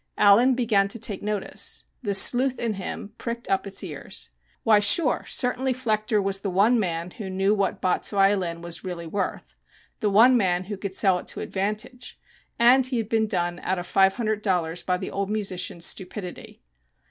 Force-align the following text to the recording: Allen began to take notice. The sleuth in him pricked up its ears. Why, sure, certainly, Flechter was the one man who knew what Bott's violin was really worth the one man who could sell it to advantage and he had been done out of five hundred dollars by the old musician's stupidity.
Allen 0.17 0.55
began 0.55 0.87
to 0.87 0.97
take 0.97 1.21
notice. 1.21 1.83
The 2.01 2.15
sleuth 2.15 2.57
in 2.57 2.73
him 2.73 3.13
pricked 3.19 3.47
up 3.51 3.67
its 3.67 3.83
ears. 3.83 4.31
Why, 4.63 4.79
sure, 4.79 5.25
certainly, 5.27 5.73
Flechter 5.73 6.19
was 6.19 6.41
the 6.41 6.49
one 6.49 6.79
man 6.79 7.11
who 7.11 7.29
knew 7.29 7.53
what 7.53 7.81
Bott's 7.81 8.09
violin 8.09 8.63
was 8.63 8.83
really 8.83 9.05
worth 9.05 9.53
the 9.99 10.09
one 10.09 10.35
man 10.35 10.63
who 10.63 10.77
could 10.77 10.95
sell 10.95 11.19
it 11.19 11.27
to 11.27 11.41
advantage 11.41 12.19
and 12.57 12.83
he 12.87 12.97
had 12.97 13.09
been 13.09 13.27
done 13.27 13.59
out 13.59 13.77
of 13.77 13.85
five 13.85 14.15
hundred 14.15 14.41
dollars 14.41 14.81
by 14.81 14.97
the 14.97 15.11
old 15.11 15.29
musician's 15.29 15.85
stupidity. 15.85 16.63